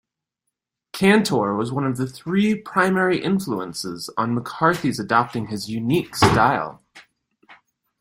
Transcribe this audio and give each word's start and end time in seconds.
Kantor 0.93 1.55
was 1.55 1.71
one 1.71 1.85
of 1.85 2.11
three 2.11 2.55
primary 2.55 3.21
influences 3.23 4.09
on 4.17 4.33
McCarthy's 4.33 4.99
adopting 4.99 5.45
his 5.49 5.69
unique 5.69 6.15
style. 6.15 6.81